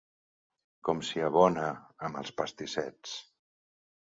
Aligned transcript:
Com 0.87 1.03
s'hi 1.09 1.21
abona, 1.27 1.67
amb 2.09 2.17
els 2.23 2.33
pastissets! 2.41 3.17